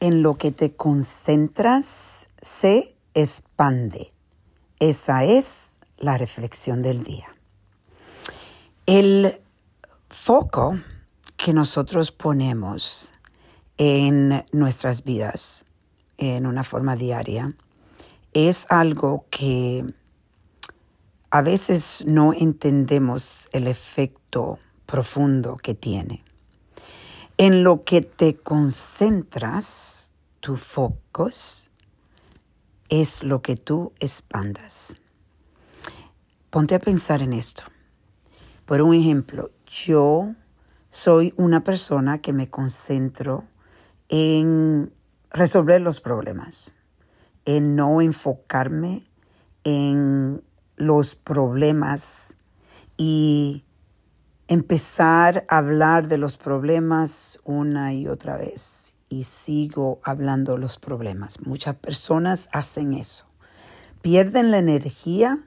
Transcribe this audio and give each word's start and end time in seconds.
En 0.00 0.22
lo 0.22 0.36
que 0.36 0.50
te 0.50 0.74
concentras 0.74 2.28
se 2.40 2.96
expande. 3.14 4.12
Esa 4.78 5.24
es 5.24 5.76
la 5.98 6.16
reflexión 6.16 6.82
del 6.82 7.04
día. 7.04 7.28
El 8.86 9.40
foco 10.08 10.80
que 11.36 11.52
nosotros 11.52 12.12
ponemos 12.12 13.12
en 13.76 14.44
nuestras 14.52 15.04
vidas 15.04 15.64
en 16.18 16.46
una 16.46 16.64
forma 16.64 16.96
diaria 16.96 17.54
es 18.32 18.66
algo 18.68 19.26
que 19.30 19.84
a 21.30 21.42
veces 21.42 22.04
no 22.06 22.32
entendemos 22.32 23.48
el 23.52 23.66
efecto 23.66 24.58
profundo 24.86 25.56
que 25.56 25.74
tiene. 25.74 26.24
En 27.42 27.64
lo 27.64 27.84
que 27.84 28.02
te 28.02 28.36
concentras, 28.36 30.10
tu 30.40 30.58
focus, 30.58 31.70
es 32.90 33.22
lo 33.22 33.40
que 33.40 33.56
tú 33.56 33.94
expandas. 33.98 34.94
Ponte 36.50 36.74
a 36.74 36.80
pensar 36.80 37.22
en 37.22 37.32
esto. 37.32 37.62
Por 38.66 38.82
un 38.82 38.94
ejemplo, 38.94 39.52
yo 39.64 40.34
soy 40.90 41.32
una 41.38 41.64
persona 41.64 42.20
que 42.20 42.34
me 42.34 42.50
concentro 42.50 43.44
en 44.10 44.92
resolver 45.30 45.80
los 45.80 46.02
problemas, 46.02 46.74
en 47.46 47.74
no 47.74 48.02
enfocarme 48.02 49.08
en 49.64 50.42
los 50.76 51.14
problemas 51.14 52.36
y 52.98 53.64
empezar 54.50 55.46
a 55.48 55.58
hablar 55.58 56.08
de 56.08 56.18
los 56.18 56.36
problemas 56.36 57.38
una 57.44 57.94
y 57.94 58.08
otra 58.08 58.36
vez 58.36 58.96
y 59.08 59.22
sigo 59.22 60.00
hablando 60.02 60.58
los 60.58 60.76
problemas. 60.80 61.46
Muchas 61.46 61.76
personas 61.76 62.48
hacen 62.50 62.92
eso. 62.94 63.26
Pierden 64.02 64.50
la 64.50 64.58
energía 64.58 65.38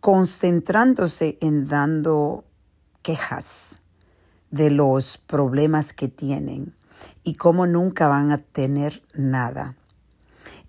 concentrándose 0.00 1.36
en 1.42 1.68
dando 1.68 2.46
quejas 3.02 3.82
de 4.50 4.70
los 4.70 5.18
problemas 5.18 5.92
que 5.92 6.08
tienen 6.08 6.74
y 7.24 7.34
cómo 7.34 7.66
nunca 7.66 8.08
van 8.08 8.32
a 8.32 8.38
tener 8.38 9.02
nada. 9.12 9.76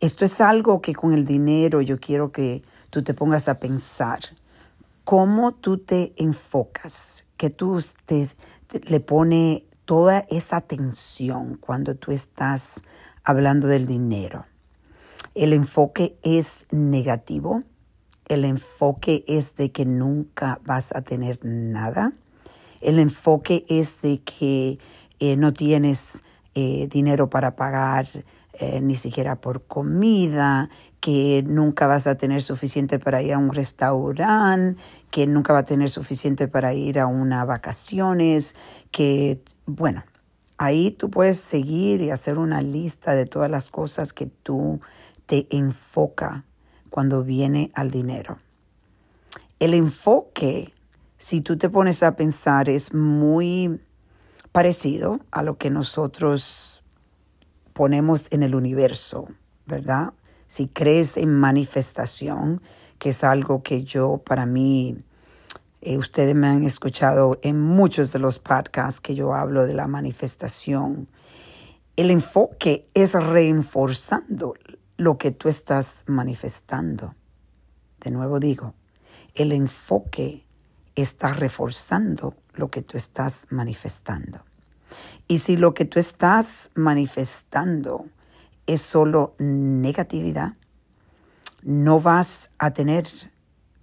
Esto 0.00 0.24
es 0.24 0.40
algo 0.40 0.82
que 0.82 0.96
con 0.96 1.12
el 1.12 1.24
dinero 1.24 1.80
yo 1.80 2.00
quiero 2.00 2.32
que 2.32 2.64
tú 2.90 3.04
te 3.04 3.14
pongas 3.14 3.48
a 3.48 3.60
pensar. 3.60 4.18
¿Cómo 5.04 5.52
tú 5.54 5.78
te 5.78 6.12
enfocas? 6.16 7.24
Que 7.42 7.50
tú 7.50 7.82
te, 8.06 8.24
le 8.84 9.00
pone 9.00 9.66
toda 9.84 10.24
esa 10.30 10.58
atención 10.58 11.56
cuando 11.56 11.96
tú 11.96 12.12
estás 12.12 12.82
hablando 13.24 13.66
del 13.66 13.84
dinero. 13.84 14.46
El 15.34 15.52
enfoque 15.52 16.16
es 16.22 16.68
negativo. 16.70 17.64
El 18.28 18.44
enfoque 18.44 19.24
es 19.26 19.56
de 19.56 19.72
que 19.72 19.84
nunca 19.84 20.60
vas 20.64 20.94
a 20.94 21.02
tener 21.02 21.40
nada. 21.42 22.12
El 22.80 23.00
enfoque 23.00 23.64
es 23.68 24.00
de 24.02 24.20
que 24.20 24.78
eh, 25.18 25.36
no 25.36 25.52
tienes 25.52 26.22
eh, 26.54 26.86
dinero 26.92 27.28
para 27.28 27.56
pagar 27.56 28.06
eh, 28.54 28.80
ni 28.80 28.96
siquiera 28.96 29.40
por 29.40 29.62
comida, 29.66 30.70
que 31.00 31.42
nunca 31.46 31.86
vas 31.86 32.06
a 32.06 32.16
tener 32.16 32.42
suficiente 32.42 32.98
para 32.98 33.22
ir 33.22 33.34
a 33.34 33.38
un 33.38 33.50
restaurante, 33.52 34.80
que 35.10 35.26
nunca 35.26 35.52
va 35.52 35.60
a 35.60 35.64
tener 35.64 35.90
suficiente 35.90 36.48
para 36.48 36.74
ir 36.74 36.98
a 36.98 37.06
unas 37.06 37.46
vacaciones, 37.46 38.54
que, 38.90 39.42
bueno, 39.66 40.04
ahí 40.58 40.92
tú 40.92 41.10
puedes 41.10 41.38
seguir 41.38 42.00
y 42.00 42.10
hacer 42.10 42.38
una 42.38 42.62
lista 42.62 43.14
de 43.14 43.26
todas 43.26 43.50
las 43.50 43.70
cosas 43.70 44.12
que 44.12 44.26
tú 44.26 44.80
te 45.26 45.46
enfoca 45.50 46.44
cuando 46.90 47.24
viene 47.24 47.70
al 47.74 47.90
dinero. 47.90 48.38
El 49.58 49.74
enfoque 49.74 50.72
si 51.22 51.40
tú 51.40 51.56
te 51.56 51.70
pones 51.70 52.02
a 52.02 52.16
pensar, 52.16 52.68
es 52.68 52.92
muy 52.92 53.80
parecido 54.50 55.20
a 55.30 55.44
lo 55.44 55.56
que 55.56 55.70
nosotros 55.70 56.71
ponemos 57.72 58.26
en 58.30 58.42
el 58.42 58.54
universo, 58.54 59.28
¿verdad? 59.66 60.12
Si 60.48 60.68
crees 60.68 61.16
en 61.16 61.34
manifestación, 61.34 62.62
que 62.98 63.10
es 63.10 63.24
algo 63.24 63.62
que 63.62 63.82
yo, 63.84 64.18
para 64.18 64.46
mí, 64.46 64.96
eh, 65.80 65.98
ustedes 65.98 66.34
me 66.34 66.46
han 66.46 66.62
escuchado 66.64 67.38
en 67.42 67.60
muchos 67.60 68.12
de 68.12 68.20
los 68.20 68.38
podcasts 68.38 69.00
que 69.00 69.14
yo 69.14 69.34
hablo 69.34 69.66
de 69.66 69.74
la 69.74 69.88
manifestación. 69.88 71.08
El 71.96 72.10
enfoque 72.10 72.88
es 72.94 73.14
reforzando 73.14 74.54
lo 74.96 75.18
que 75.18 75.32
tú 75.32 75.48
estás 75.48 76.04
manifestando. 76.06 77.14
De 78.00 78.10
nuevo 78.10 78.38
digo, 78.38 78.74
el 79.34 79.50
enfoque 79.50 80.46
está 80.94 81.32
reforzando 81.32 82.36
lo 82.54 82.70
que 82.70 82.82
tú 82.82 82.96
estás 82.96 83.46
manifestando. 83.50 84.44
Y 85.28 85.38
si 85.38 85.56
lo 85.56 85.74
que 85.74 85.84
tú 85.84 85.98
estás 85.98 86.70
manifestando 86.74 88.06
es 88.66 88.82
solo 88.82 89.34
negatividad, 89.38 90.54
no 91.62 92.00
vas 92.00 92.50
a 92.58 92.72
tener 92.72 93.08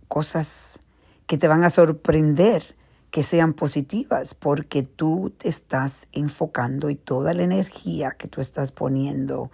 cosas 0.08 0.80
que 1.28 1.38
te 1.38 1.47
van 1.47 1.64
a 1.64 1.70
sorprender 1.70 2.75
que 3.12 3.24
sean 3.24 3.53
positivas 3.53 4.36
porque 4.36 4.84
tú 4.84 5.34
te 5.38 5.50
estás 5.50 6.08
enfocando 6.12 6.90
y 6.90 6.96
toda 6.96 7.34
la 7.34 7.44
energía 7.44 8.12
que 8.12 8.28
tú 8.28 8.41
estás 8.41 8.72
poniendo 8.72 9.52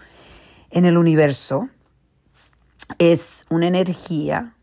en 0.72 0.86
el 0.86 0.98
universo 0.98 1.70
es 2.98 3.46
una 3.50 3.68
energía 3.68 4.56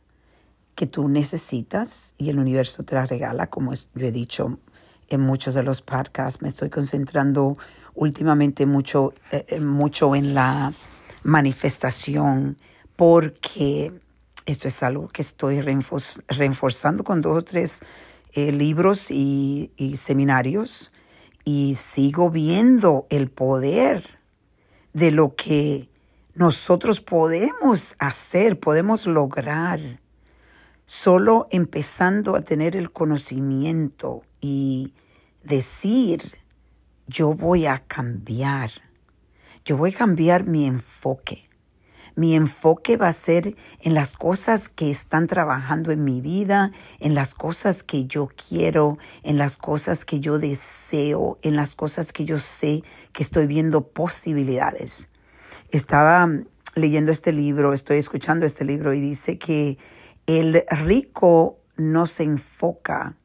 que 0.74 0.86
tú 0.86 1.08
necesitas 1.08 2.14
y 2.18 2.30
el 2.30 2.38
universo 2.38 2.82
te 2.82 2.94
la 2.94 3.06
regala, 3.06 3.48
como 3.48 3.72
yo 3.74 4.06
he 4.06 4.12
dicho 4.12 4.58
en 5.14 5.20
muchos 5.20 5.54
de 5.54 5.62
los 5.62 5.82
podcasts. 5.82 6.42
Me 6.42 6.48
estoy 6.48 6.70
concentrando 6.70 7.56
últimamente 7.94 8.66
mucho, 8.66 9.14
eh, 9.30 9.44
eh, 9.48 9.60
mucho 9.60 10.14
en 10.14 10.34
la 10.34 10.72
manifestación 11.22 12.56
porque 12.96 13.92
esto 14.46 14.68
es 14.68 14.82
algo 14.82 15.08
que 15.08 15.22
estoy 15.22 15.60
reforzando 16.28 17.04
con 17.04 17.20
dos 17.20 17.38
o 17.38 17.42
tres 17.42 17.80
eh, 18.32 18.52
libros 18.52 19.10
y, 19.10 19.70
y 19.76 19.96
seminarios 19.96 20.90
y 21.44 21.76
sigo 21.76 22.30
viendo 22.30 23.06
el 23.10 23.28
poder 23.28 24.04
de 24.92 25.10
lo 25.10 25.34
que 25.34 25.88
nosotros 26.34 27.00
podemos 27.00 27.94
hacer, 27.98 28.58
podemos 28.58 29.06
lograr 29.06 30.00
solo 30.86 31.46
empezando 31.50 32.36
a 32.36 32.42
tener 32.42 32.76
el 32.76 32.90
conocimiento 32.90 34.22
y 34.40 34.92
decir, 35.42 36.38
yo 37.06 37.34
voy 37.34 37.66
a 37.66 37.78
cambiar, 37.78 38.70
yo 39.64 39.76
voy 39.76 39.90
a 39.90 39.98
cambiar 39.98 40.44
mi 40.44 40.66
enfoque. 40.66 41.48
Mi 42.14 42.34
enfoque 42.34 42.98
va 42.98 43.08
a 43.08 43.12
ser 43.12 43.56
en 43.80 43.94
las 43.94 44.14
cosas 44.14 44.68
que 44.68 44.90
están 44.90 45.26
trabajando 45.26 45.92
en 45.92 46.04
mi 46.04 46.20
vida, 46.20 46.70
en 47.00 47.14
las 47.14 47.34
cosas 47.34 47.82
que 47.82 48.04
yo 48.04 48.28
quiero, 48.28 48.98
en 49.22 49.38
las 49.38 49.56
cosas 49.56 50.04
que 50.04 50.20
yo 50.20 50.38
deseo, 50.38 51.38
en 51.40 51.56
las 51.56 51.74
cosas 51.74 52.12
que 52.12 52.26
yo 52.26 52.38
sé 52.38 52.82
que 53.12 53.22
estoy 53.22 53.46
viendo 53.46 53.88
posibilidades. 53.88 55.08
Estaba 55.70 56.28
leyendo 56.74 57.12
este 57.12 57.32
libro, 57.32 57.72
estoy 57.72 57.96
escuchando 57.96 58.44
este 58.44 58.66
libro 58.66 58.92
y 58.92 59.00
dice 59.00 59.38
que 59.38 59.78
el 60.26 60.64
rico 60.70 61.60
no 61.76 62.04
se 62.04 62.24
enfoca 62.24 63.16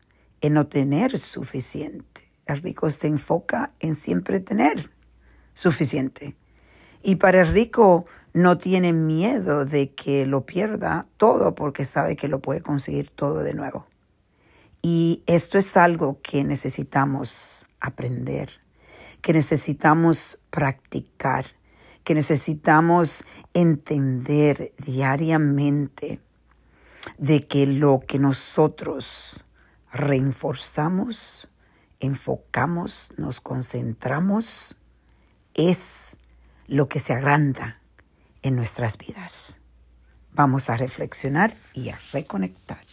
no 0.49 0.67
tener 0.67 1.17
suficiente. 1.17 2.21
El 2.45 2.61
rico 2.61 2.89
se 2.89 3.07
enfoca 3.07 3.73
en 3.79 3.95
siempre 3.95 4.39
tener 4.39 4.91
suficiente. 5.53 6.35
Y 7.03 7.15
para 7.15 7.41
el 7.41 7.47
rico 7.47 8.05
no 8.33 8.57
tiene 8.57 8.93
miedo 8.93 9.65
de 9.65 9.93
que 9.93 10.25
lo 10.25 10.45
pierda 10.45 11.07
todo 11.17 11.55
porque 11.55 11.83
sabe 11.83 12.15
que 12.15 12.27
lo 12.27 12.39
puede 12.39 12.61
conseguir 12.61 13.09
todo 13.09 13.39
de 13.39 13.53
nuevo. 13.53 13.87
Y 14.81 15.23
esto 15.25 15.57
es 15.57 15.75
algo 15.75 16.21
que 16.21 16.43
necesitamos 16.43 17.65
aprender, 17.79 18.51
que 19.21 19.33
necesitamos 19.33 20.39
practicar, 20.49 21.47
que 22.03 22.13
necesitamos 22.13 23.25
entender 23.53 24.73
diariamente 24.77 26.21
de 27.17 27.47
que 27.47 27.65
lo 27.65 28.01
que 28.05 28.19
nosotros 28.19 29.43
reforzamos, 29.97 31.49
enfocamos, 31.99 33.11
nos 33.17 33.41
concentramos, 33.41 34.79
es 35.53 36.15
lo 36.67 36.87
que 36.87 36.99
se 36.99 37.13
agranda 37.13 37.81
en 38.43 38.55
nuestras 38.55 38.97
vidas. 38.97 39.59
Vamos 40.31 40.69
a 40.69 40.77
reflexionar 40.77 41.53
y 41.73 41.89
a 41.89 41.99
reconectar. 42.13 42.86